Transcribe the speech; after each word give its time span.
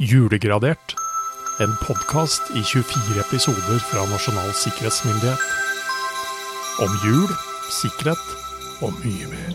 Julegradert. 0.00 0.94
En 1.60 1.72
podkast 1.84 2.48
i 2.56 2.62
24 2.64 3.20
episoder 3.20 3.78
fra 3.84 4.06
Nasjonal 4.08 4.54
sikkerhetsmyndighet. 4.56 5.42
Om 6.80 6.94
jul, 7.04 7.28
sikkerhet 7.68 8.24
og 8.80 8.96
mye 9.02 9.28
mer. 9.28 9.52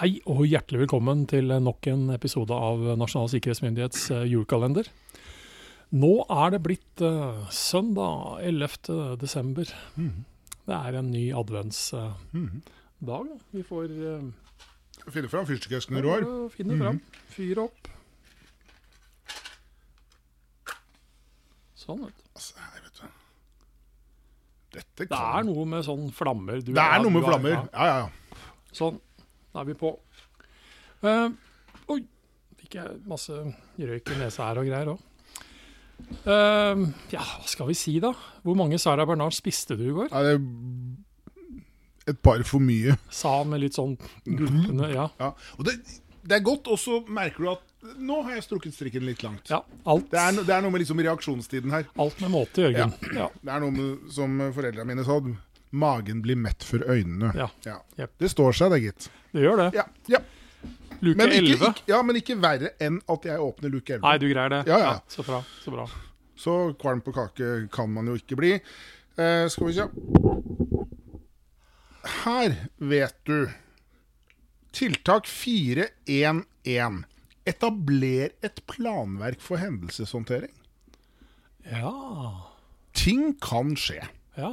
Hei 0.00 0.10
og 0.24 0.46
hjertelig 0.48 0.86
velkommen 0.86 1.26
til 1.28 1.52
nok 1.60 1.90
en 1.92 2.08
episode 2.16 2.56
av 2.56 2.80
Nasjonal 2.96 3.28
sikkerhetsmyndighets 3.34 4.08
eh, 4.16 4.26
julekalender. 4.32 4.88
Nå 5.92 6.14
er 6.32 6.54
det 6.54 6.64
blitt 6.64 7.04
uh, 7.04 7.44
søndag 7.52 8.40
11. 8.40 9.18
desember. 9.20 9.68
Det 10.64 10.76
er 10.76 10.96
en 10.96 11.10
ny 11.12 11.28
adventsdag. 11.36 12.14
da. 13.04 13.24
Vi 13.52 13.64
får 13.66 13.90
eh, 13.90 14.30
Finne 15.08 15.28
fram 15.32 15.46
fyrstikkesken, 15.48 15.96
du 16.02 16.08
har. 16.10 16.26
Finne 16.54 16.76
fram. 16.78 17.00
Fyr 17.32 17.58
opp. 17.64 17.88
Sånn, 21.80 22.02
vet 22.04 22.14
du. 22.16 22.24
Altså, 22.36 22.56
her, 22.60 22.82
vet 22.84 23.00
du. 23.00 23.16
Dette 24.76 25.06
Det 25.10 25.18
er 25.18 25.46
noe 25.48 25.64
med 25.66 25.82
sånn 25.86 26.10
flammer. 26.14 26.60
Du 26.62 26.72
Det 26.76 26.82
er 26.84 27.00
noe 27.02 27.10
med 27.14 27.24
du 27.24 27.28
flammer. 27.30 27.56
ja. 27.56 27.62
Ja, 27.72 28.02
ja. 28.04 28.40
Sånn. 28.76 29.00
Da 29.50 29.64
er 29.64 29.70
vi 29.72 29.74
på. 29.74 29.94
Eh, 31.02 31.28
oi, 31.90 32.00
fikk 32.60 32.76
jeg 32.78 33.00
masse 33.10 33.34
røyk 33.80 34.12
i 34.14 34.18
nesa 34.20 34.50
her 34.50 34.60
og 34.62 34.68
greier 34.68 34.92
òg. 34.92 35.06
ja, 37.10 37.20
hva 37.24 37.48
skal 37.50 37.66
vi 37.68 37.74
si, 37.74 37.98
da? 38.00 38.12
Hvor 38.44 38.54
mange 38.56 38.78
Sara 38.80 39.04
Bernard 39.08 39.34
spiste 39.36 39.76
du 39.76 39.88
i 39.88 39.94
går? 39.96 40.08
ja 40.12 40.22
det 40.22 40.36
et 42.08 42.22
par 42.22 42.42
for 42.48 42.60
mye. 42.64 42.96
Sa 43.10 43.38
han 43.42 43.50
med 43.50 43.60
litt 43.60 43.74
sånn 43.76 43.96
gulpende 44.24 44.88
Ja. 44.94 45.08
Ja. 45.20 45.32
Og 45.58 45.64
det, 45.68 45.76
det 46.24 46.38
er 46.38 46.40
godt, 46.46 46.68
og 46.68 46.78
så 46.80 47.00
merker 47.08 47.44
du 47.44 47.50
at 47.52 47.66
nå 48.00 48.22
har 48.26 48.34
jeg 48.36 48.44
strukket 48.44 48.74
strikken 48.76 49.06
litt 49.08 49.22
langt. 49.24 49.48
ja 49.48 49.62
alt, 49.88 50.10
Det, 50.10 50.18
er, 50.20 50.32
no- 50.36 50.42
det 50.44 50.52
er 50.54 50.60
noe 50.64 50.70
med 50.74 50.82
liksom 50.82 50.98
reaksjonstiden 51.00 51.70
her. 51.72 51.86
alt 51.98 52.20
med 52.20 52.30
måte, 52.30 52.66
Jørgen. 52.66 52.92
Ja. 53.16 53.30
Det 53.40 53.54
er 53.54 53.60
noe 53.64 53.70
med, 53.72 54.10
som 54.12 54.36
foreldrene 54.52 54.84
mine 54.90 55.04
sa. 55.06 55.16
Magen 55.70 56.20
blir 56.22 56.36
mett 56.36 56.64
for 56.66 56.82
øynene. 56.82 57.30
Ja. 57.38 57.48
Jep. 57.96 58.12
Det 58.18 58.28
står 58.32 58.52
seg, 58.58 58.72
det, 58.74 58.80
gitt. 58.84 59.08
Det 59.32 59.44
gjør 59.46 59.56
det. 59.64 59.68
Ja, 59.78 59.84
ja. 60.10 60.18
Luke 61.00 61.16
Men, 61.16 61.30
ikke, 61.32 61.54
11. 61.54 61.68
ikke, 61.70 61.84
ja, 61.88 62.02
men 62.04 62.16
ikke 62.20 62.34
verre 62.42 62.72
enn 62.84 62.98
at 63.08 63.24
jeg 63.24 63.40
åpner 63.40 63.70
luke 63.72 63.94
11. 63.94 64.02
Nei, 64.04 64.16
du 64.20 64.26
greier 64.28 64.50
det. 64.52 64.58
Ja, 64.68 64.78
ja. 64.82 64.90
Så 65.08 65.24
bra. 65.24 65.38
Så 65.64 65.72
bra. 65.72 65.86
Så 66.36 66.56
kvalm 66.80 67.00
på 67.06 67.14
kake 67.16 67.52
kan 67.72 67.88
man 67.94 68.10
jo 68.10 68.18
ikke 68.20 68.36
bli. 68.36 68.50
Eh, 69.16 69.46
skal 69.48 69.70
vi 69.70 69.78
se 69.78 69.86
Her 72.04 72.54
vet 72.76 73.16
du. 73.28 73.50
Tiltak 74.72 75.26
411. 75.26 77.04
Etabler 77.48 78.32
et 78.44 78.62
planverk 78.70 79.40
for 79.42 79.60
hendelseshåndtering. 79.60 80.52
Ja. 81.66 81.92
Ting 82.96 83.34
kan 83.42 83.74
skje. 83.78 84.00
Ja. 84.36 84.52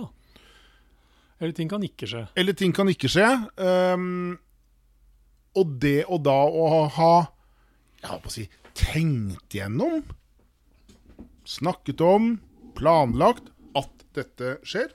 Eller 1.40 1.54
ting 1.54 1.70
kan 1.70 1.84
ikke 1.86 2.10
skje. 2.10 2.26
Eller 2.36 2.58
ting 2.58 2.74
kan 2.76 2.90
ikke 2.90 3.10
skje. 3.12 3.28
Um, 3.62 4.38
og 5.58 5.78
det 5.82 6.04
og 6.06 6.24
da 6.26 6.38
å 6.46 6.86
ha 6.98 7.12
Jeg 7.98 8.10
holdt 8.12 8.26
på 8.26 8.32
å 8.32 8.34
si 8.34 8.46
tenkt 8.78 9.56
gjennom, 9.58 10.04
snakket 11.50 12.02
om, 12.06 12.36
planlagt 12.78 13.48
at 13.78 14.04
dette 14.14 14.60
skjer, 14.62 14.92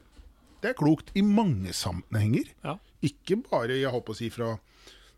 det 0.62 0.70
er 0.72 0.78
klokt 0.78 1.10
i 1.18 1.22
mange 1.26 1.72
sammenhenger. 1.74 2.52
Ja. 2.64 2.76
Ikke 3.02 3.40
bare 3.50 3.74
jeg 3.80 3.90
håper 3.90 4.14
å 4.14 4.18
si 4.18 4.28
fra 4.30 4.52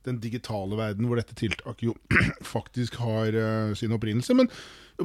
den 0.05 0.19
digitale 0.21 0.77
verden, 0.77 1.07
hvor 1.09 1.17
dette 1.21 1.37
tiltaket 1.37 1.87
jo 1.89 1.95
faktisk 2.55 2.97
har 3.01 3.37
uh, 3.37 3.75
sin 3.77 3.93
opprinnelse. 3.97 4.37
Men 4.37 4.51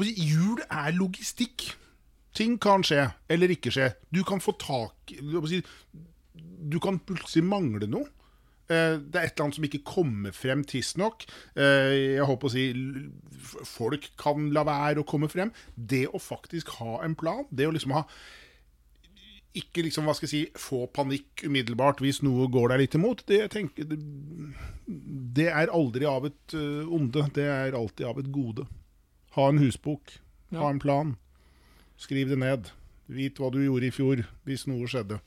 si, 0.03 0.13
jul 0.31 0.59
er 0.67 0.95
logistikk. 0.95 1.69
Ting 2.35 2.57
kan 2.61 2.83
skje, 2.85 3.07
eller 3.31 3.51
ikke 3.51 3.71
skje. 3.73 3.89
Du 4.13 4.21
kan 4.27 4.39
få 4.43 4.53
tak 4.61 5.13
si, 5.49 5.61
Du 6.39 6.77
kan 6.83 6.99
plutselig 6.99 7.43
mangle 7.47 7.87
noe. 7.89 8.07
Eh, 8.69 8.99
Det 9.01 9.17
er 9.17 9.25
et 9.25 9.33
eller 9.33 9.47
annet 9.47 9.57
som 9.57 9.65
ikke 9.65 9.81
kommer 9.87 10.35
frem 10.35 10.61
tidsnok. 10.63 11.25
Eh, 11.57 12.15
Jeg 12.19 12.27
håper 12.29 12.47
å 12.47 12.53
si 12.53 12.67
Folk 13.65 14.11
kan 14.19 14.51
la 14.53 14.63
være 14.67 15.01
å 15.01 15.07
komme 15.09 15.29
frem. 15.31 15.49
Det 15.73 16.05
å 16.11 16.19
faktisk 16.21 16.75
ha 16.77 16.99
en 17.03 17.15
plan, 17.17 17.45
det 17.49 17.65
å 17.67 17.73
liksom 17.73 17.95
ha 17.97 18.03
ikke 19.57 19.81
liksom, 19.85 20.05
hva 20.05 20.13
skal 20.13 20.27
jeg 20.29 20.31
si, 20.31 20.41
få 20.61 20.83
panikk 20.93 21.43
umiddelbart 21.47 22.03
hvis 22.03 22.21
noe 22.21 22.45
går 22.53 22.69
deg 22.73 22.83
litt 22.83 22.97
imot. 22.99 23.23
Det, 23.29 23.39
tenker, 23.53 23.87
det, 23.89 23.97
det 25.39 25.47
er 25.49 25.71
aldri 25.73 26.05
av 26.09 26.27
et 26.29 26.53
eh, 26.57 26.85
onde, 26.85 27.25
det 27.35 27.47
er 27.49 27.77
alltid 27.77 28.05
av 28.09 28.19
et 28.21 28.29
gode. 28.33 28.67
Ha 29.37 29.47
en 29.49 29.61
husbok, 29.61 30.19
Ja. 30.51 30.61
ha 30.63 30.69
en 30.73 30.79
plan. 30.81 31.15
Skriv 31.97 32.29
det 32.29 32.37
ned. 32.41 32.69
Vit 33.09 33.37
hva 33.41 33.49
du 33.53 33.59
gjorde 33.63 33.89
i 33.89 33.93
fjor 33.93 34.21
hvis 34.45 34.67
noe 34.69 34.87
skjedde. 34.89 35.19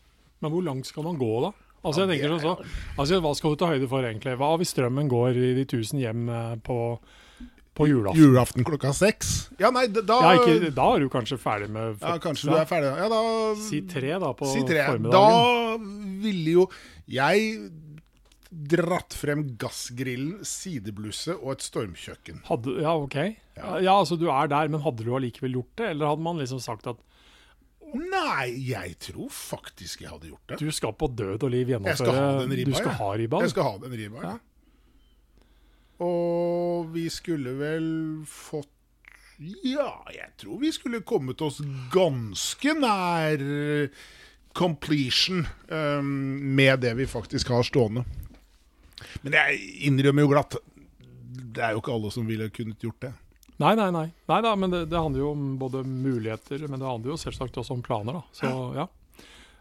Men 0.43 0.50
hvor 0.55 0.62
langt 0.66 0.87
skal 0.87 1.05
man 1.06 1.19
gå, 1.19 1.32
da? 1.44 1.53
Altså, 1.82 2.05
jeg 2.05 2.12
tenker 2.15 2.31
sånn 2.31 2.43
så, 2.43 2.53
altså, 2.94 3.19
Hva 3.22 3.32
skal 3.34 3.55
du 3.55 3.59
ta 3.59 3.69
høyde 3.72 3.88
for, 3.91 4.06
egentlig? 4.06 4.37
Hva 4.38 4.53
hvis 4.61 4.71
strømmen 4.75 5.09
går 5.11 5.34
i 5.38 5.53
de 5.59 5.65
tusen 5.66 5.99
hjem 6.03 6.28
eh, 6.31 6.55
på, 6.62 6.77
på 7.75 7.87
julaften? 7.88 8.21
Julaften 8.21 8.65
klokka 8.69 8.93
seks? 8.97 9.31
Ja, 9.60 9.71
nei, 9.75 9.87
da, 9.88 10.03
Ja, 10.21 10.33
ikke, 10.41 10.72
da 10.77 10.88
er 10.97 11.05
du 11.05 11.09
kanskje 11.12 11.38
ferdig 11.41 11.71
med 11.72 12.03
Ja, 12.03 12.19
kanskje 12.22 12.50
du 12.50 12.56
er 12.59 12.66
ferdig. 12.69 12.91
Ja, 13.00 13.09
da 13.09 13.22
Si 13.69 13.81
tre, 13.88 14.19
da, 14.21 14.33
på 14.37 14.50
Si 14.53 14.60
tre. 14.69 14.84
formiddagen. 14.91 15.12
Da 15.12 15.78
ville 16.27 16.59
jo 16.59 16.66
jeg 17.09 17.71
dratt 18.53 19.15
frem 19.16 19.47
gassgrillen, 19.56 20.43
sidebluse 20.44 21.38
og 21.38 21.55
et 21.55 21.65
stormkjøkken. 21.65 22.43
Hadde, 22.50 22.75
ja, 22.84 22.93
OK. 23.00 23.16
Ja. 23.56 23.78
Ja. 23.81 23.94
altså 24.03 24.19
Du 24.21 24.28
er 24.31 24.49
der, 24.53 24.69
men 24.69 24.82
hadde 24.84 25.05
du 25.06 25.15
allikevel 25.16 25.56
gjort 25.56 25.72
det? 25.81 25.88
Eller 25.94 26.12
hadde 26.12 26.22
man 26.28 26.37
liksom 26.41 26.61
sagt 26.61 26.87
at 26.93 27.00
Nei, 27.93 28.49
jeg 28.71 28.94
tror 29.05 29.28
faktisk 29.28 30.00
jeg 30.00 30.09
hadde 30.09 30.31
gjort 30.31 30.49
det. 30.49 30.59
du 30.65 30.71
skal 30.72 30.94
på 30.97 31.11
død 31.12 31.43
og 31.44 31.50
liv 31.53 31.69
Jeg 31.69 31.97
skal 31.99 32.15
ha 32.16 32.28
den 32.41 32.55
ribba. 32.56 32.71
Du 32.71 32.78
skal 32.78 32.94
ha 32.97 33.09
ribba? 33.21 33.41
Jeg 33.44 33.50
skal 33.53 33.66
ha 33.66 33.72
den 33.82 33.93
ribba. 34.00 34.22
Ja. 34.25 34.37
Og 36.02 36.88
vi 36.94 37.06
skulle 37.12 37.54
vel 37.58 37.88
fått 38.28 38.70
Ja, 39.66 40.04
jeg 40.12 40.30
tror 40.38 40.60
vi 40.62 40.72
skulle 40.74 41.02
kommet 41.06 41.40
oss 41.42 41.60
ganske 41.92 42.74
nær 42.78 43.40
completion 44.54 45.46
um, 45.68 46.10
med 46.54 46.82
det 46.84 46.92
vi 46.98 47.06
faktisk 47.08 47.48
har 47.54 47.64
stående. 47.66 48.04
Men 49.24 49.34
jeg 49.38 49.62
innrømmer 49.88 50.26
jo 50.26 50.30
glatt 50.34 50.58
det 51.52 51.64
er 51.64 51.74
jo 51.74 51.82
ikke 51.82 51.94
alle 51.94 52.10
som 52.12 52.28
ville 52.28 52.48
kunnet 52.54 52.82
gjort 52.82 53.02
det. 53.04 53.12
Nei, 53.62 53.74
nei, 53.78 53.88
nei. 53.94 54.06
nei 54.28 54.40
da, 54.44 54.54
men 54.58 54.72
det, 54.72 54.86
det 54.90 54.98
handler 54.98 55.22
jo 55.22 55.30
om 55.34 55.44
både 55.60 55.82
muligheter, 55.86 56.64
men 56.66 56.80
det 56.80 56.88
handler 56.88 57.12
jo 57.12 57.20
selvsagt 57.20 57.58
også 57.60 57.76
om 57.76 57.84
planer. 57.84 58.19
da. 58.19 58.22
Så 58.36 58.52
ja. 58.76 58.86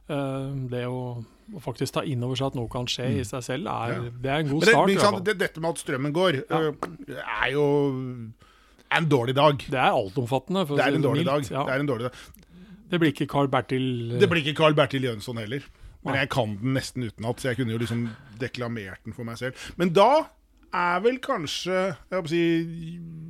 Eh, 0.10 0.52
det 0.72 0.86
å, 0.88 1.24
å 1.54 1.62
faktisk 1.64 1.94
ta 1.94 2.04
inn 2.04 2.24
over 2.24 2.36
seg 2.36 2.48
at 2.52 2.56
noe 2.56 2.68
kan 2.72 2.86
skje 2.90 3.08
i 3.22 3.24
seg 3.28 3.44
selv, 3.44 3.68
er, 3.68 4.00
Mm. 4.00 4.06
Ja. 4.06 4.12
det 4.22 4.32
er 4.32 4.40
en 4.40 4.50
god 4.50 4.62
det, 4.62 4.70
start. 4.70 5.00
sant, 5.00 5.26
det, 5.26 5.38
dette 5.40 5.62
med 5.62 5.70
at 5.70 5.78
strømmen 5.78 6.14
går, 6.14 6.44
Ja. 6.50 6.60
øh, 6.60 6.74
er 7.44 7.52
jo 7.52 7.66
en 8.92 9.06
dårlig 9.10 9.36
dag. 9.36 9.58
Det 9.58 9.80
er 9.80 9.92
altomfattende. 9.92 10.66
Det 10.68 10.80
er 10.80 10.96
en 10.96 11.02
dårlig 11.04 11.26
dag. 11.26 11.44
Ja. 11.52 11.64
Det 11.66 11.74
er 11.76 11.80
en 11.80 11.88
dårlig 11.88 12.10
dag. 12.10 12.14
Det 12.92 13.00
blir 13.00 13.12
ikke 13.14 13.28
Carl 13.28 13.48
Bertil 13.48 14.18
Det 14.20 14.28
blir 14.30 14.44
ikke 14.44 14.56
Carl 14.58 14.74
Bertil 14.76 15.04
Jønsson 15.04 15.38
heller. 15.38 15.62
Men 16.04 16.16
jeg 16.16 16.30
kan 16.34 16.58
den 16.58 16.74
nesten 16.74 17.04
utenat, 17.06 17.40
så 17.40 17.50
jeg 17.52 17.58
kunne 17.58 17.72
jo 17.72 17.78
liksom 17.78 18.10
deklamert 18.40 19.00
den 19.06 19.14
for 19.14 19.24
meg 19.24 19.38
selv. 19.38 19.54
Men 19.78 19.94
da 19.94 20.26
er 20.74 21.00
vel 21.00 21.20
kanskje 21.20 21.96
si, 22.28 22.42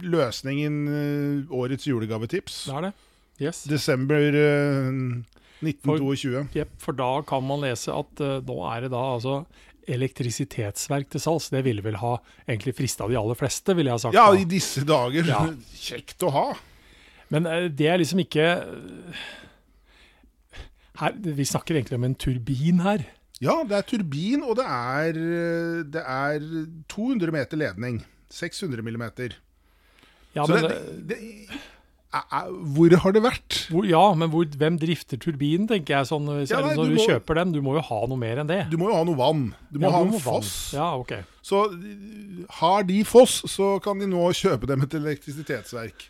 løsningen 0.01 1.47
årets 1.51 1.85
julegavetips. 1.85 2.65
Det 2.69 2.75
er 2.75 2.81
det. 2.81 2.93
Yes. 3.41 3.63
Desember 3.69 4.15
øh, 4.37 5.23
1922. 5.61 6.45
Jepp, 6.57 6.73
for 6.81 6.97
da 6.97 7.11
kan 7.27 7.45
man 7.45 7.63
lese 7.65 7.93
at 7.93 8.23
uh, 8.23 8.39
nå 8.45 8.57
er 8.71 8.85
det 8.85 8.93
da 8.93 9.03
altså 9.15 9.41
elektrisitetsverk 9.91 11.09
til 11.11 11.23
salgs. 11.23 11.49
Det 11.53 11.63
ville 11.65 11.83
vel 11.85 11.99
ha 12.01 12.15
egentlig 12.47 12.75
frista 12.77 13.07
de 13.09 13.17
aller 13.19 13.37
fleste, 13.37 13.75
ville 13.77 13.91
jeg 13.91 13.97
ha 13.99 14.03
sagt. 14.05 14.17
Ja, 14.17 14.27
i 14.35 14.47
disse 14.49 14.83
dager. 14.87 15.29
Ja. 15.29 15.45
Kjekt 15.87 16.27
å 16.27 16.33
ha. 16.35 16.47
Men 17.33 17.47
uh, 17.49 17.65
det 17.69 17.89
er 17.89 18.01
liksom 18.01 18.21
ikke 18.23 18.47
eh, 18.59 19.25
her, 21.01 21.17
Vi 21.23 21.47
snakker 21.47 21.77
egentlig 21.79 21.97
om 21.97 22.07
en 22.09 22.17
turbin 22.19 22.83
her. 22.85 23.05
Ja, 23.41 23.61
det 23.65 23.73
er 23.73 23.85
turbin, 23.89 24.43
og 24.45 24.59
det 24.59 24.67
er, 24.69 25.17
øh, 25.17 25.77
det 25.89 26.01
er 26.05 26.43
200 26.93 27.31
meter 27.33 27.57
ledning. 27.57 28.03
600 28.29 28.83
millimeter. 28.85 29.33
Ja, 30.35 30.45
Så 30.45 30.53
men, 30.53 30.63
det, 30.63 30.75
eh, 30.77 30.99
det, 31.09 31.17
hvor 32.11 32.91
har 33.03 33.11
det 33.15 33.21
vært? 33.23 33.57
hvor, 33.71 33.85
ja, 33.87 34.01
men 34.19 34.29
hvor, 34.33 34.43
hvem 34.45 34.77
drifter 34.81 35.17
turbinen, 35.17 35.67
tenker 35.69 35.95
jeg. 35.97 36.09
sånn, 36.09 36.25
Ja, 36.49 36.59
nei, 36.61 36.75
Når 36.75 36.89
du 36.89 36.95
må- 36.97 37.07
kjøper 37.07 37.35
den, 37.35 37.51
du 37.53 37.61
må 37.61 37.75
jo 37.77 37.81
ha 37.81 37.99
noe 38.07 38.17
mer 38.17 38.37
enn 38.39 38.47
det. 38.47 38.69
Du 38.69 38.77
må 38.77 38.89
jo 38.89 38.95
ha 38.95 39.03
noe 39.03 39.15
vann. 39.15 39.55
Du 39.71 39.79
må 39.79 39.83
Ja, 39.87 39.91
ha 39.91 39.99
du 40.03 40.05
en 40.09 40.11
må 40.11 40.19
vann. 40.19 40.41
foss. 40.41 40.73
Ja, 40.73 40.95
ok. 40.97 41.13
Så 41.41 41.61
har 42.59 42.83
de 42.83 43.03
foss, 43.03 43.41
så 43.47 43.81
kan 43.81 43.97
de 43.99 44.05
nå 44.07 44.27
kjøpe 44.35 44.67
dem 44.67 44.81
et 44.81 44.89
elektrisitetsverk. 44.93 46.09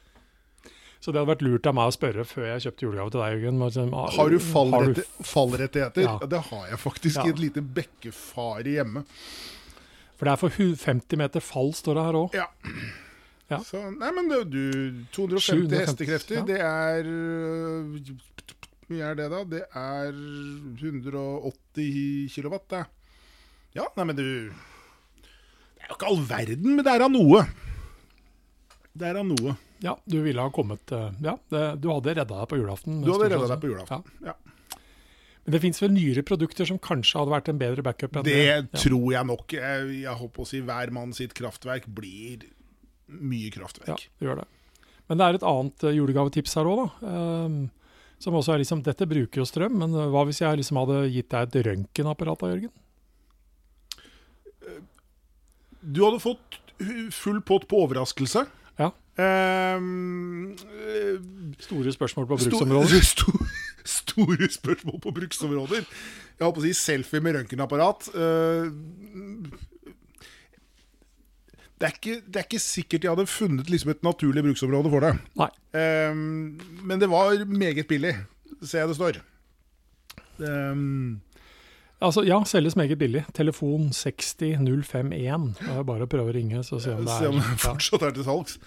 Så 1.02 1.12
det 1.12 1.18
hadde 1.18 1.34
vært 1.36 1.42
lurt 1.42 1.66
av 1.66 1.74
meg 1.74 1.90
å 1.90 1.94
spørre 1.98 2.26
før 2.26 2.46
jeg 2.60 2.62
kjøpte 2.74 2.86
julegave 2.86 3.12
til 3.12 3.22
deg, 3.22 3.42
Jørgen. 3.42 4.12
Har 4.14 4.30
du, 4.30 4.38
fallrette, 4.40 5.06
fallrettigheter? 5.26 6.02
Ja. 6.04 6.18
Ja. 6.22 6.28
Det 6.28 6.42
har 6.50 6.68
jeg 6.70 6.78
faktisk 6.78 7.26
i 7.26 7.30
et 7.30 7.40
lite 7.40 7.62
bekkefare 7.62 8.66
hjemme. 8.66 9.06
For 10.18 10.26
det 10.26 10.34
er 10.34 10.36
for 10.38 10.50
50 10.50 11.18
meter 11.18 11.40
fall, 11.42 11.72
står 11.74 11.96
det 11.98 12.04
her 12.06 12.14
òg. 12.14 12.34
Ja. 12.38 12.46
Ja. 13.52 13.60
Så, 13.68 13.82
nei, 13.92 14.12
men 14.16 14.30
det, 14.32 14.42
du 14.54 14.62
250 15.12 15.44
750, 15.44 15.86
hestekrefter, 15.90 16.36
ja. 16.40 16.44
det 16.48 16.60
er 16.64 17.10
øh, 17.12 18.16
mye 18.92 19.08
er 19.08 19.18
det, 19.20 19.28
da? 19.32 19.42
Det 19.48 19.64
er 19.78 20.12
180 20.80 22.30
kilowatt, 22.32 22.68
det. 22.72 22.84
Ja, 23.78 23.88
nei, 23.96 24.06
men 24.08 24.18
du 24.18 24.24
Det 24.52 25.84
er 25.84 25.92
jo 25.92 25.98
ikke 25.98 26.12
all 26.12 26.24
verden, 26.28 26.78
men 26.78 26.86
det 26.86 26.94
er 26.94 27.06
av 27.08 27.12
noe. 27.12 27.44
Det 28.92 29.08
er 29.08 29.20
av 29.22 29.28
noe. 29.28 29.56
Ja, 29.82 29.96
du 30.06 30.20
ville 30.22 30.44
ha 30.44 30.52
kommet 30.54 30.92
eh, 30.94 31.10
Ja, 31.26 31.38
det, 31.50 31.62
du 31.82 31.90
hadde 31.90 32.14
redda 32.20 32.42
deg 32.44 32.50
på 32.52 32.60
julaften. 32.60 33.00
Du 33.02 33.12
hadde 33.16 33.32
redda 33.34 33.48
deg 33.54 33.64
på 33.64 33.72
julaften. 33.72 34.04
Ja. 34.28 34.36
Men 35.42 35.56
det 35.56 35.62
fins 35.64 35.82
vel 35.82 35.94
nyere 35.96 36.22
produkter 36.28 36.68
som 36.70 36.78
kanskje 36.78 37.18
hadde 37.18 37.34
vært 37.34 37.50
en 37.50 37.62
bedre 37.62 37.86
backup 37.86 38.20
enn 38.20 38.28
Det 38.28 38.36
Ja. 38.46 38.60
tror 38.76 39.08
jeg 39.16 39.26
nok. 39.26 39.56
Jeg, 39.58 39.88
jeg 40.04 40.18
håper 40.20 40.44
å 40.44 40.48
si 40.48 40.62
hver 40.62 40.92
mann 40.94 41.16
sitt 41.18 41.34
kraftverk 41.38 41.88
blir 41.90 42.46
mye 43.20 43.52
kraftverk. 43.54 43.88
Ja, 43.92 43.96
det 44.20 44.28
gjør 44.30 44.42
det. 44.42 44.48
Men 45.10 45.20
det 45.20 45.26
er 45.28 45.38
et 45.40 45.44
annet 45.52 45.84
eh, 45.90 45.96
julegavetips 45.98 46.54
her 46.56 46.70
òg, 46.72 46.82
da. 46.82 47.12
Um, 47.46 47.56
som 48.22 48.36
også 48.38 48.54
er 48.54 48.62
liksom 48.62 48.84
Dette 48.86 49.08
bruker 49.10 49.42
jo 49.42 49.46
strøm, 49.50 49.80
men 49.82 49.96
eh, 49.98 50.08
hva 50.14 50.22
hvis 50.30 50.40
jeg 50.44 50.60
liksom 50.62 50.78
hadde 50.84 51.02
gitt 51.12 51.32
deg 51.34 51.50
et 51.50 51.66
røntgenapparat 51.68 52.44
da, 52.46 52.52
Jørgen? 52.54 52.74
Du 55.82 56.04
hadde 56.06 56.22
fått 56.22 56.60
full 57.14 57.40
pott 57.46 57.68
på 57.70 57.80
overraskelse. 57.88 58.44
Ja. 58.80 58.92
Eh, 59.22 59.82
Store 61.62 61.94
spørsmål 61.94 62.28
på 62.30 62.38
bruksområder. 62.38 62.88
bruksområdet. 62.94 63.04
sto- 63.12 63.50
store 63.92 64.48
spørsmål 64.54 65.00
på 65.02 65.14
bruksområder. 65.18 65.82
Jeg 66.38 66.46
holdt 66.46 66.58
på 66.60 66.62
å 66.62 66.66
si 66.68 66.74
selfie 66.78 67.22
med 67.26 67.36
røntgenapparat. 67.40 68.10
Eh, 68.14 68.70
det, 71.82 71.90
er 71.90 71.98
ikke, 71.98 72.20
det 72.28 72.40
er 72.40 72.46
ikke 72.46 72.62
sikkert 72.62 73.08
jeg 73.08 73.16
hadde 73.16 73.26
funnet 73.30 73.72
liksom 73.74 73.92
et 73.96 74.06
naturlig 74.06 74.46
bruksområde 74.46 74.92
for 74.94 75.08
det. 75.08 75.16
Nei. 75.42 75.50
Um, 75.74 76.62
men 76.86 77.02
det 77.02 77.10
var 77.10 77.34
meget 77.50 77.90
billig, 77.90 78.14
ser 78.62 78.84
jeg 78.84 78.94
det 78.94 79.00
står. 79.00 79.20
Um, 80.42 81.20
Altså, 82.02 82.24
ja, 82.26 82.40
selges 82.50 82.76
meget 82.76 82.98
billig. 82.98 83.26
Telefon 83.34 83.92
60051. 83.94 85.52
Det 85.60 85.68
er 85.70 85.84
bare 85.86 86.08
å 86.08 86.10
prøve 86.10 86.32
å 86.32 86.34
ringe, 86.34 86.64
så 86.66 86.80
se 86.82 86.96
om 86.98 87.04
det 87.06 87.14
er 87.14 87.20
se 87.22 87.30
om 87.30 87.38
det 87.38 87.58
fortsatt 87.62 88.06
er 88.08 88.16
til 88.16 88.26
salgs. 88.26 88.58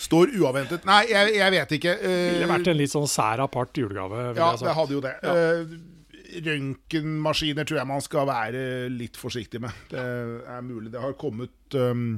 Står 0.00 0.32
uavventet. 0.40 0.86
Nei, 0.88 1.02
jeg, 1.10 1.34
jeg 1.36 1.52
vet 1.52 1.74
ikke. 1.76 1.92
Eh, 2.00 2.20
ville 2.38 2.48
vært 2.48 2.70
en 2.72 2.78
litt 2.78 2.92
sånn 2.92 3.08
sær 3.10 3.42
apart 3.44 3.76
julegave. 3.76 4.30
Ja, 4.32 4.54
jeg 4.54 4.64
det 4.64 4.76
hadde 4.78 4.96
jo 4.96 5.02
det. 5.04 5.12
Ja. 5.20 5.34
Uh, 5.36 5.98
Røntgenmaskiner 6.46 7.66
tror 7.68 7.80
jeg 7.82 7.90
man 7.90 8.02
skal 8.06 8.28
være 8.30 8.64
litt 8.94 9.18
forsiktig 9.20 9.60
med. 9.60 9.76
Det 9.90 10.00
er 10.00 10.64
mulig 10.64 10.92
det 10.94 11.02
har 11.02 11.16
kommet 11.20 11.76
um, 11.76 12.14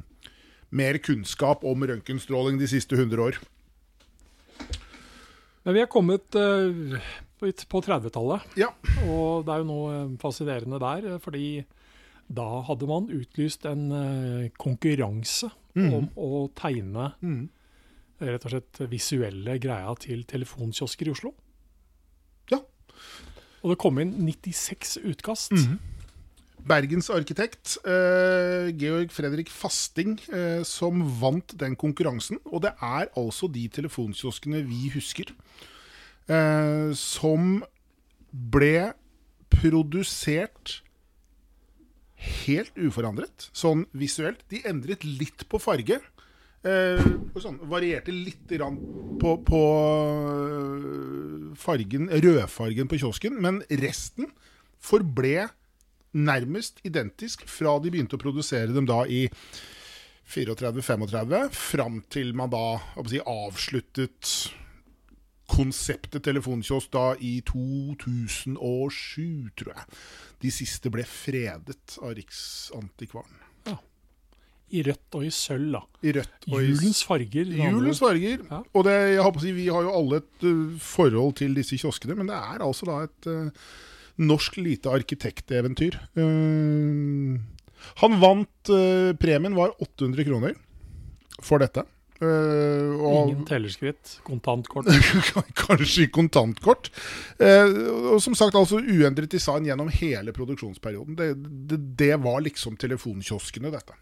mer 0.72 0.96
kunnskap 1.04 1.64
om 1.68 1.84
røntgenstråling 1.84 2.58
de 2.60 2.68
siste 2.70 2.96
100 2.96 3.20
år. 3.26 3.38
Men 5.64 5.76
vi 5.76 5.82
er 5.84 5.90
kommet 5.90 6.34
eh, 6.34 6.98
på- 7.38 7.52
på 7.70 7.82
30-tallet, 7.84 8.42
Ja. 8.58 8.70
og 9.06 9.44
det 9.46 9.52
er 9.54 9.62
jo 9.62 9.68
noe 9.68 9.92
eh, 10.00 10.16
fascinerende 10.18 10.80
der. 10.82 11.14
eh, 11.14 11.18
Fordi 11.22 11.64
da 12.32 12.62
hadde 12.64 12.86
man 12.88 13.08
utlyst 13.12 13.66
en 13.68 14.50
konkurranse 14.56 15.50
mm. 15.76 15.92
om 15.92 16.06
å 16.16 16.48
tegne 16.56 17.10
rett 18.22 18.44
og 18.46 18.50
slett 18.54 18.78
visuelle 18.88 19.58
greia 19.60 19.92
til 20.00 20.22
telefonkiosker 20.24 21.08
i 21.08 21.12
Oslo. 21.12 21.34
Ja. 22.50 22.60
Og 23.62 23.70
det 23.74 23.78
kom 23.82 23.98
inn 24.00 24.14
96 24.24 24.96
utkast. 25.04 25.52
Mhm. 25.52 25.78
Bergens 26.62 27.10
arkitekt, 27.10 27.76
eh, 27.84 28.70
Georg 28.78 29.10
Fredrik 29.10 29.50
Fasting, 29.50 30.20
eh, 30.30 30.62
som 30.62 31.02
vant 31.20 31.54
den 31.58 31.74
konkurransen. 31.76 32.38
Og 32.46 32.62
det 32.62 32.72
er 32.80 33.10
altså 33.18 33.50
de 33.50 33.66
telefonkioskene 33.68 34.62
vi 34.68 34.88
husker, 34.94 35.32
eh, 36.28 36.94
som 36.94 37.64
ble 38.30 38.92
produsert 39.50 40.82
helt 42.46 42.72
uforandret, 42.78 43.50
sånn 43.52 43.86
visuelt. 43.92 44.44
De 44.48 44.62
endret 44.64 45.04
litt 45.04 45.48
på 45.50 45.60
farge. 45.60 45.98
Eh, 46.62 47.02
og 47.34 47.40
sånn, 47.42 47.58
varierte 47.66 48.14
litt 48.14 48.46
på, 48.46 49.32
på 49.42 49.62
øh, 50.46 51.56
fargen, 51.58 52.06
rødfargen 52.06 52.86
på 52.86 53.00
kiosken, 53.02 53.34
men 53.42 53.64
resten 53.82 54.30
forble 54.78 55.48
nærmest 56.12 56.82
identisk 56.86 57.46
fra 57.48 57.78
de 57.82 57.92
begynte 57.92 58.18
å 58.18 58.22
produsere 58.22 58.72
dem 58.74 58.88
da 58.88 59.02
i 59.08 59.26
34-35, 60.32 61.48
fram 61.52 62.00
til 62.12 62.32
man 62.36 62.52
da 62.52 62.80
si, 63.08 63.20
avsluttet 63.20 64.32
konseptet 65.52 66.24
telefonkiosk 66.24 66.92
da 66.94 67.12
i 67.20 67.38
2007, 67.48 68.56
tror 69.58 69.74
jeg. 69.74 69.86
De 70.42 70.52
siste 70.54 70.90
ble 70.92 71.04
fredet 71.06 71.98
av 72.00 72.14
Riksantikvaren. 72.16 73.42
I 74.72 74.80
rødt 74.86 75.16
og 75.18 75.24
i 75.26 75.30
sølv, 75.36 75.74
da. 75.74 75.82
I 76.00 76.14
rødt 76.16 76.46
og 76.48 76.62
Julens 76.64 77.02
farger. 77.04 77.50
Julens 77.58 77.98
farger. 78.00 78.40
Ja. 78.48 78.62
Og 78.72 78.86
det, 78.86 78.94
jeg 79.12 79.24
håper 79.26 79.42
å 79.42 79.44
si, 79.44 79.52
vi 79.52 79.66
har 79.68 79.84
jo 79.84 79.96
alle 79.98 80.20
et 80.22 80.46
uh, 80.48 80.78
forhold 80.80 81.34
til 81.42 81.58
disse 81.58 81.76
kioskene, 81.76 82.16
men 82.16 82.30
det 82.30 82.38
er 82.38 82.64
altså 82.64 82.88
da 82.88 83.02
et 83.04 83.28
uh, 83.28 83.66
norsk 84.28 84.58
lite 84.62 84.92
arkitekteventyr. 84.92 85.98
Uh, 86.18 87.40
han 88.02 88.20
vant 88.22 88.70
uh, 88.70 89.10
Premien 89.18 89.56
var 89.58 89.74
800 89.82 90.24
kroner 90.28 90.54
for 91.42 91.62
dette. 91.62 91.84
Uh, 92.22 92.94
og 93.02 93.32
Ingen 93.32 93.46
tellerskritt, 93.48 94.18
kontantkort. 94.22 94.86
kanskje 95.64 96.06
kontantkort. 96.14 96.92
Uh, 97.40 98.14
og 98.14 98.20
som 98.22 98.36
sagt, 98.38 98.54
altså 98.58 98.78
uendret 98.78 99.32
design 99.32 99.66
gjennom 99.66 99.90
hele 99.90 100.34
produksjonsperioden. 100.36 101.18
Det, 101.18 101.32
det, 101.72 101.80
det 101.98 102.14
var 102.22 102.44
liksom 102.46 102.78
telefonkioskene, 102.78 103.74
dette. 103.74 103.98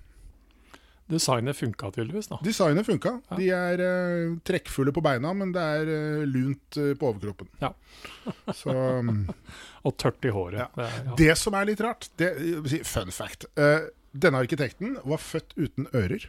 Designet 1.10 1.58
funka 1.58 1.90
tydeligvis, 1.94 2.30
da. 2.30 2.38
Designet 2.44 2.86
funka. 2.86 3.16
Ja. 3.30 3.38
De 3.40 3.48
er 3.56 3.82
uh, 3.84 4.34
trekkfulle 4.46 4.94
på 4.94 5.02
beina, 5.04 5.32
men 5.36 5.52
det 5.54 5.64
er 5.76 5.90
uh, 5.90 6.24
lunt 6.28 6.80
uh, 6.80 6.92
på 6.98 7.10
overkroppen. 7.10 7.50
Ja. 7.62 7.72
Så 8.60 8.74
um, 8.74 9.24
Og 9.88 9.96
tørt 10.00 10.24
i 10.24 10.34
håret. 10.34 10.60
Ja. 10.62 10.68
Det 10.76 10.88
er. 10.88 11.14
Det 11.20 11.38
som 11.40 11.56
er 11.58 11.70
litt 11.70 11.82
rart 11.84 12.10
det, 12.20 12.34
Fun 12.86 13.10
fact. 13.14 13.48
denne 14.12 14.42
arkitekten 14.42 14.98
var 15.04 15.22
født 15.22 15.56
uten 15.58 15.88
ører. 15.96 16.28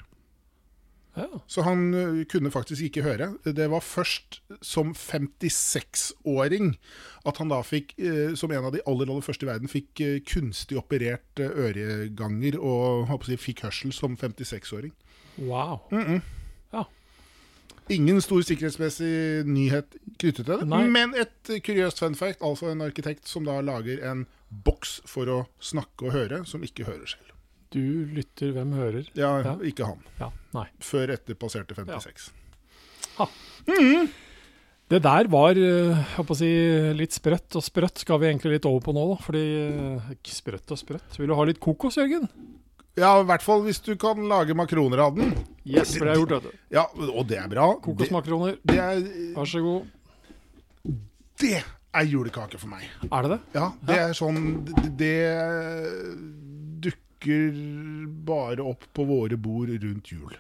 Ja. 1.14 1.28
Så 1.48 1.62
han 1.62 1.94
eh, 1.94 2.26
kunne 2.32 2.52
faktisk 2.52 2.82
ikke 2.88 3.04
høre. 3.04 3.34
Det 3.44 3.68
var 3.72 3.84
først 3.84 4.40
som 4.64 4.94
56-åring 4.96 6.76
at 7.28 7.38
han 7.38 7.52
da 7.52 7.60
fikk, 7.66 7.94
eh, 8.00 8.32
som 8.40 8.52
en 8.52 8.70
av 8.70 8.72
de 8.76 8.84
aller, 8.88 9.10
aller 9.10 9.26
første 9.26 9.46
i 9.46 9.50
verden, 9.50 9.72
fikk 9.72 10.02
eh, 10.06 10.20
kunstig 10.28 10.80
operert 10.80 11.42
øreganger 11.44 12.58
og 12.60 13.10
håper 13.12 13.36
jeg, 13.36 13.44
fikk 13.44 13.66
hørsel 13.68 13.92
som 13.96 14.16
56-åring. 14.16 14.94
Wow. 15.42 15.84
Ja. 16.72 16.86
Ingen 17.92 18.22
stor 18.24 18.44
sikkerhetsmessig 18.48 19.44
nyhet 19.50 19.98
knyttet 20.22 20.46
til 20.46 20.48
det, 20.48 20.62
Nei. 20.70 20.86
men 20.92 21.16
et 21.20 21.52
kuriøst 21.66 22.00
fun 22.00 22.16
fact. 22.16 22.40
Altså 22.46 22.72
en 22.72 22.84
arkitekt 22.86 23.28
som 23.28 23.44
da 23.48 23.60
lager 23.66 24.00
en 24.08 24.24
boks 24.52 25.02
for 25.08 25.28
å 25.32 25.42
snakke 25.64 26.08
og 26.08 26.16
høre, 26.16 26.44
som 26.48 26.64
ikke 26.64 26.88
hører 26.88 27.10
selv. 27.18 27.36
Du 27.72 27.80
lytter, 28.12 28.52
hvem 28.56 28.74
hører? 28.76 29.06
Ja, 29.16 29.38
Ja. 29.46 29.54
ikke 29.64 29.86
han. 29.88 30.02
Ja, 30.20 30.28
nei. 30.58 30.66
Før 30.84 31.14
etter 31.16 31.38
passerte 31.40 31.76
56. 31.78 32.32
Det 34.92 35.00
der 35.06 35.28
var 35.32 35.56
eh, 35.56 36.02
jeg 36.18 36.26
å 36.28 36.36
si, 36.36 36.50
litt 37.00 37.16
sprøtt, 37.16 37.56
og 37.56 37.64
sprøtt 37.64 38.02
skal 38.04 38.20
vi 38.20 38.28
egentlig 38.28 38.58
litt 38.58 38.66
over 38.68 38.82
på 38.84 38.92
nå. 38.96 39.06
da, 39.14 39.20
fordi 39.24 39.44
eh, 39.62 40.10
Ikke 40.18 40.34
sprøtt 40.36 40.74
og 40.76 40.82
sprøtt. 40.82 41.16
Vil 41.22 41.32
du 41.32 41.36
ha 41.38 41.46
litt 41.48 41.62
kokos, 41.64 41.96
Jørgen? 42.02 42.28
Ja, 43.00 43.14
i 43.22 43.28
hvert 43.30 43.46
fall 43.46 43.62
hvis 43.64 43.80
du 43.86 43.94
kan 43.96 44.20
lage 44.28 44.52
makroner 44.58 45.00
av 45.06 45.16
den. 45.16 45.32
Yes, 45.64 45.94
for 45.96 46.04
det 46.04 46.12
har 46.12 46.18
jeg 46.18 46.26
gjort. 46.26 46.34
vet 46.44 46.50
du. 46.52 46.64
Ja, 46.76 46.84
og 47.08 47.24
det 47.30 47.38
er 47.40 47.48
bra. 47.54 47.70
Kokosmakroner, 47.86 48.58
det, 48.68 48.76
er, 48.84 49.00
vær 49.38 49.48
så 49.48 49.62
god. 49.64 50.98
det 51.40 51.62
er 51.64 52.10
julekake 52.12 52.60
for 52.60 52.68
meg. 52.74 52.84
Er 53.08 53.24
det 53.24 53.38
det? 53.38 53.40
Ja, 53.56 53.70
det 53.88 54.02
er 54.10 54.12
sånn 54.18 54.42
det 55.00 55.16
dukker 57.22 57.58
bare 58.26 58.62
opp 58.66 58.86
på 58.94 59.06
våre 59.06 59.38
bord 59.38 59.70
rundt 59.70 60.12
jul. 60.12 60.36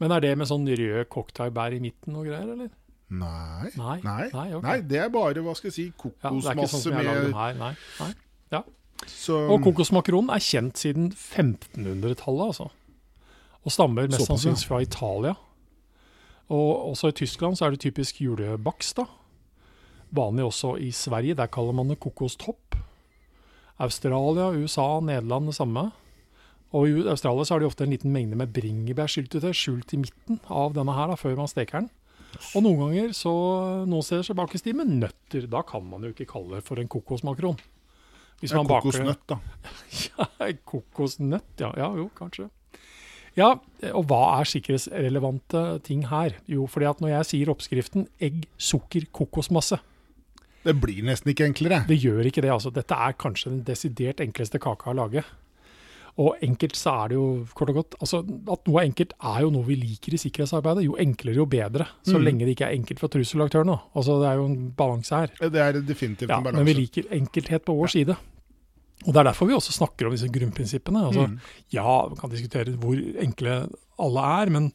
Men 0.00 0.10
er 0.12 0.20
det 0.20 0.36
med 0.38 0.48
sånn 0.50 0.66
rød 0.66 1.08
cocktailbær 1.08 1.72
i 1.76 1.80
midten 1.80 2.16
og 2.16 2.26
greier, 2.26 2.48
eller? 2.56 2.70
Nei. 3.12 3.70
Nei, 3.76 3.98
Nei. 4.02 4.28
nei, 4.32 4.46
okay. 4.56 4.62
Nei, 4.66 4.76
det 4.88 4.98
er 4.98 5.08
bare, 5.12 5.42
hva 5.44 5.54
skal 5.54 5.68
jeg 5.70 5.74
si, 5.76 5.84
Ja, 5.92 6.30
sånn 6.32 6.42
kokosmasse 6.42 6.90
lager 6.90 7.20
dem 7.20 7.30
med 7.30 7.36
her, 7.36 7.54
nei. 7.60 7.72
nei. 8.50 8.62
så, 9.06 9.36
Og 9.52 9.62
kokosmakronen 9.66 10.30
er 10.32 10.42
kjent 10.42 10.80
siden 10.80 11.10
1500-tallet, 11.12 12.46
altså. 12.48 12.70
Og 13.62 13.70
stammer 13.70 14.08
mest 14.10 14.26
sannsynlig 14.26 14.66
fra 14.66 14.80
Italia. 14.82 15.36
Og 16.52 16.88
også 16.92 17.12
i 17.12 17.16
Tyskland 17.22 17.56
så 17.58 17.66
er 17.68 17.76
det 17.76 17.84
typisk 17.84 18.18
julebakst, 18.24 18.96
da. 18.98 19.06
Vanlig 20.12 20.44
også 20.48 20.74
i 20.82 20.90
Sverige, 20.90 21.36
der 21.38 21.46
kaller 21.52 21.72
man 21.76 21.88
det 21.92 22.00
kokostopp. 22.02 22.71
Australia, 23.80 24.50
USA, 24.52 25.00
Nederland 25.00 25.50
det 25.50 25.56
samme. 25.56 25.88
Og 26.72 26.88
i 26.88 27.08
Australia 27.08 27.44
så 27.44 27.54
har 27.54 27.62
de 27.62 27.68
ofte 27.68 27.84
en 27.84 27.92
liten 27.92 28.12
mengde 28.14 28.36
med 28.38 28.52
bringebærsyltetøy 28.56 29.52
skjult 29.56 29.92
i 29.92 30.00
midten 30.04 30.40
av 30.48 30.72
denne 30.76 30.94
her 30.96 31.12
da, 31.12 31.18
før 31.20 31.36
man 31.40 31.50
steker 31.50 31.82
den. 31.82 31.90
Og 32.56 32.64
noen 32.64 32.80
ganger 32.80 33.12
så, 33.16 33.32
noen 33.84 34.04
steder 34.06 34.24
så 34.24 34.36
bakes 34.36 34.64
de 34.64 34.72
med 34.76 34.88
nøtter. 35.02 35.44
Da 35.52 35.60
kan 35.68 35.84
man 35.84 36.06
jo 36.06 36.14
ikke 36.14 36.30
kalle 36.30 36.58
det 36.58 36.64
for 36.64 36.80
en 36.80 36.88
kokosmakron. 36.90 37.60
Hvis 38.40 38.54
man 38.56 38.66
kokosnøtt, 38.66 39.22
da. 39.30 39.38
Ja, 40.08 40.48
kokosnøtt, 40.66 41.52
ja. 41.60 41.70
Ja, 41.78 41.92
jo, 41.94 42.08
kanskje. 42.16 42.48
Ja, 43.38 43.54
og 43.92 44.08
hva 44.10 44.22
er 44.40 44.48
sikkerhetsrelevante 44.48 45.62
ting 45.86 46.04
her? 46.10 46.34
Jo, 46.50 46.66
fordi 46.68 46.88
at 46.90 47.00
når 47.00 47.14
jeg 47.14 47.28
sier 47.30 47.52
oppskriften 47.52 48.08
egg, 48.20 48.42
sukker, 48.60 49.06
kokosmasse, 49.14 49.78
Det 50.64 50.74
blir 50.80 51.02
nesten 51.02 51.30
ikke 51.32 51.46
enklere. 51.48 51.84
det 51.88 51.98
gjør 52.02 52.24
ikke 52.26 52.42
det. 52.42 52.50
altså. 52.50 52.70
Dette 52.72 52.94
er 52.94 53.12
kanskje 53.18 53.50
den 53.50 53.62
desidert 53.66 54.20
enkleste 54.20 54.60
kaka 54.62 54.90
å 54.92 54.94
lage. 54.96 55.24
Og 56.20 56.36
enkelt 56.44 56.76
så 56.76 56.92
er 57.04 57.08
det 57.08 57.14
jo 57.16 57.46
kort 57.56 57.70
og 57.72 57.76
godt 57.78 57.94
altså 58.04 58.18
At 58.52 58.66
noe 58.68 58.82
er 58.82 58.88
enkelt 58.90 59.14
er 59.24 59.38
jo 59.40 59.50
noe 59.54 59.64
vi 59.64 59.76
liker 59.80 60.12
i 60.12 60.18
sikkerhetsarbeidet. 60.20 60.84
Jo 60.84 60.92
enklere, 61.00 61.36
jo 61.40 61.46
bedre. 61.46 61.86
Så 62.04 62.18
Mm. 62.18 62.24
lenge 62.26 62.38
det 62.44 62.52
ikke 62.58 62.66
er 62.68 62.76
enkelt 62.76 63.00
for 63.00 63.08
trusselaktørene. 63.08 63.78
Altså, 63.96 64.18
det 64.20 64.28
er 64.28 64.34
jo 64.36 64.44
en 64.44 64.70
balanse 64.76 65.10
her. 65.16 65.30
Det 65.40 65.56
er 65.56 65.72
definitivt 65.80 66.28
Ja, 66.28 66.36
en 66.38 66.54
men 66.54 66.64
vi 66.66 66.74
liker 66.74 67.08
enkelthet 67.10 67.64
på 67.64 67.74
vår 67.74 67.88
side. 67.88 68.16
Og 69.06 69.12
Det 69.14 69.16
er 69.16 69.24
derfor 69.32 69.46
vi 69.48 69.54
også 69.54 69.72
snakker 69.72 70.06
om 70.06 70.12
disse 70.12 70.28
grunnprinsippene. 70.28 71.00
Altså, 71.08 71.26
Mm. 71.28 71.38
Ja, 71.72 72.06
vi 72.08 72.14
kan 72.16 72.30
diskutere 72.30 72.76
hvor 72.76 72.94
enkle 73.18 73.68
alle 73.98 74.20
er, 74.42 74.50
men, 74.50 74.72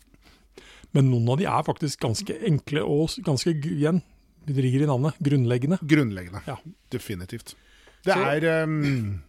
men 0.92 1.12
noen 1.12 1.30
av 1.30 1.38
de 1.38 1.46
er 1.46 1.64
faktisk 1.64 2.00
ganske 2.00 2.34
enkle 2.44 2.82
og 2.84 3.10
ganske 3.24 3.54
igjen, 3.62 4.02
det 4.48 4.64
ligger 4.64 4.84
i 4.86 4.90
navnet, 4.90 5.18
grunnleggende. 5.24 5.78
Grunnleggende. 5.84 6.42
Ja. 6.48 6.56
Definitivt. 6.94 7.56
Det 8.06 8.14
Så- 8.14 8.26
er 8.32 8.64
um, 8.64 9.22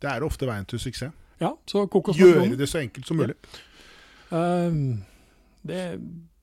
Det 0.00 0.08
er 0.10 0.24
ofte 0.24 0.46
veien 0.48 0.66
til 0.66 0.78
suksess. 0.80 1.12
Ja, 1.40 1.54
så 1.66 1.86
Gjøre 1.88 2.56
det 2.58 2.66
så 2.68 2.80
enkelt 2.82 3.06
som 3.08 3.16
mulig. 3.20 3.34
ehm, 4.30 5.02
det, 5.66 6.00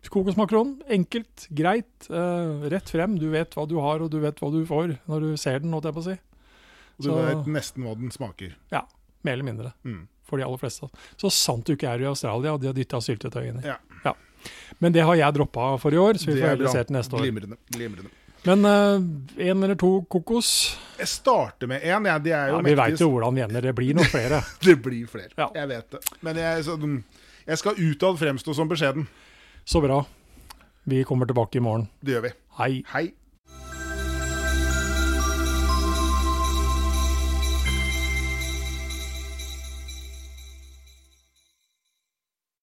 Kokosmakronen, 0.08 0.78
enkelt, 0.88 1.48
greit, 1.52 2.08
uh, 2.10 2.64
rett 2.72 2.90
frem. 2.90 3.18
Du 3.20 3.28
vet 3.34 3.52
hva 3.58 3.66
du 3.68 3.76
har, 3.84 4.00
og 4.00 4.10
du 4.14 4.20
vet 4.24 4.38
hva 4.40 4.52
du 4.54 4.62
får 4.66 4.94
når 5.10 5.20
du 5.26 5.32
ser 5.38 5.60
den, 5.60 5.74
holdt 5.76 5.90
jeg 5.90 5.94
på 5.98 6.04
å 6.04 6.06
si. 6.08 6.16
Og 6.98 7.04
du 7.04 7.10
Så- 7.10 7.26
vet 7.26 7.48
nesten 7.52 7.84
hva 7.84 7.96
den 8.00 8.10
smaker. 8.12 8.56
Ja, 8.72 8.86
Mer 9.24 9.34
eller 9.34 9.44
mindre. 9.44 9.74
Mm. 9.84 10.08
For 10.24 10.38
de 10.38 10.44
aller 10.46 10.58
fleste. 10.58 10.88
Så 11.18 11.30
sant 11.32 11.66
du 11.66 11.76
ikke 11.76 11.90
er 11.90 12.00
i 12.02 12.06
Australia 12.08 12.54
og 12.54 12.62
de 12.62 12.68
har 12.68 12.74
dytta 12.74 12.98
syltetøy 13.02 13.50
inni. 13.50 13.64
Ja. 13.66 13.76
Ja. 14.06 14.14
Men 14.80 14.94
det 14.94 15.04
har 15.06 15.18
jeg 15.18 15.36
droppa 15.38 15.74
for 15.82 15.94
i 15.94 16.00
år, 16.00 16.20
så 16.22 16.32
vi 16.32 16.42
får 16.42 16.72
se 16.72 16.84
til 16.88 16.98
neste 16.98 17.18
år. 17.18 17.26
Glimrende. 17.26 17.58
glimrende. 17.74 18.14
Men 18.48 18.64
én 19.36 19.64
eller 19.66 19.76
to 19.76 20.06
kokos 20.08 20.78
Jeg 21.00 21.10
starter 21.12 21.68
med 21.68 21.82
én. 21.82 22.06
Ja, 22.08 22.20
ja, 22.48 22.60
Vi 22.64 22.76
veit 22.78 23.02
jo 23.02 23.10
hvordan 23.12 23.36
vi 23.36 23.42
ender. 23.44 23.62
Det 23.62 23.74
blir 23.76 23.98
nok 23.98 24.08
flere. 24.14 24.42
Det 24.64 24.78
blir 24.82 25.08
flere. 25.10 25.34
Ja. 25.38 25.50
Jeg 25.56 25.68
vet 25.74 25.92
det. 25.92 26.00
Men 26.22 26.38
jeg, 26.38 26.64
så, 26.64 26.78
jeg 27.48 27.58
skal 27.58 27.82
utad 27.82 28.20
fremstå 28.22 28.54
som 28.56 28.70
beskjeden. 28.70 29.08
Så 29.66 29.82
bra. 29.84 30.04
Vi 30.88 31.04
kommer 31.04 31.28
tilbake 31.28 31.60
i 31.60 31.64
morgen. 31.66 31.90
Det 32.00 32.16
gjør 32.16 32.30
vi. 32.30 32.36
Hei. 32.62 32.84
Hei. 32.94 33.08